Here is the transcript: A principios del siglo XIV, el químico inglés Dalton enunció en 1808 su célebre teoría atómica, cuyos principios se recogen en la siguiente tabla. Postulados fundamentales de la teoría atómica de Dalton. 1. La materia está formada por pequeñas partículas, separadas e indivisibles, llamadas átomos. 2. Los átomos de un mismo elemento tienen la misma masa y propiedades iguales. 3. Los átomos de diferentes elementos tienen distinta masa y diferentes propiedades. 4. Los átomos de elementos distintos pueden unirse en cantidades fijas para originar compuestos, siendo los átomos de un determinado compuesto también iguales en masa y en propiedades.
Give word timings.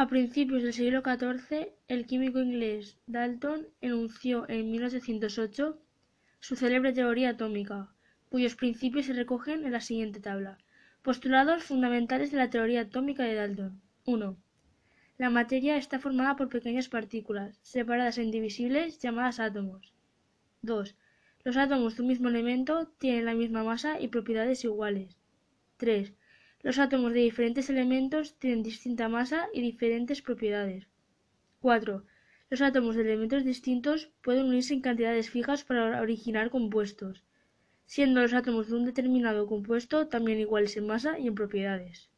A 0.00 0.06
principios 0.06 0.62
del 0.62 0.72
siglo 0.72 1.02
XIV, 1.02 1.72
el 1.88 2.06
químico 2.06 2.38
inglés 2.38 2.96
Dalton 3.08 3.66
enunció 3.80 4.48
en 4.48 4.70
1808 4.70 5.76
su 6.38 6.54
célebre 6.54 6.92
teoría 6.92 7.30
atómica, 7.30 7.92
cuyos 8.28 8.54
principios 8.54 9.06
se 9.06 9.12
recogen 9.12 9.66
en 9.66 9.72
la 9.72 9.80
siguiente 9.80 10.20
tabla. 10.20 10.56
Postulados 11.02 11.64
fundamentales 11.64 12.30
de 12.30 12.36
la 12.36 12.48
teoría 12.48 12.82
atómica 12.82 13.24
de 13.24 13.34
Dalton. 13.34 13.80
1. 14.04 14.36
La 15.18 15.30
materia 15.30 15.76
está 15.76 15.98
formada 15.98 16.36
por 16.36 16.48
pequeñas 16.48 16.88
partículas, 16.88 17.58
separadas 17.62 18.18
e 18.18 18.22
indivisibles, 18.22 19.00
llamadas 19.00 19.40
átomos. 19.40 19.92
2. 20.62 20.94
Los 21.42 21.56
átomos 21.56 21.96
de 21.96 22.02
un 22.02 22.08
mismo 22.08 22.28
elemento 22.28 22.86
tienen 23.00 23.24
la 23.24 23.34
misma 23.34 23.64
masa 23.64 24.00
y 24.00 24.06
propiedades 24.06 24.62
iguales. 24.62 25.16
3. 25.76 26.14
Los 26.62 26.78
átomos 26.78 27.12
de 27.12 27.20
diferentes 27.20 27.70
elementos 27.70 28.36
tienen 28.38 28.64
distinta 28.64 29.08
masa 29.08 29.48
y 29.52 29.60
diferentes 29.60 30.22
propiedades. 30.22 30.88
4. 31.60 32.04
Los 32.50 32.62
átomos 32.62 32.96
de 32.96 33.02
elementos 33.02 33.44
distintos 33.44 34.10
pueden 34.22 34.46
unirse 34.46 34.74
en 34.74 34.80
cantidades 34.80 35.30
fijas 35.30 35.64
para 35.64 36.00
originar 36.00 36.50
compuestos, 36.50 37.22
siendo 37.86 38.22
los 38.22 38.34
átomos 38.34 38.68
de 38.68 38.74
un 38.74 38.84
determinado 38.86 39.46
compuesto 39.46 40.08
también 40.08 40.40
iguales 40.40 40.76
en 40.76 40.86
masa 40.86 41.18
y 41.18 41.28
en 41.28 41.34
propiedades. 41.34 42.10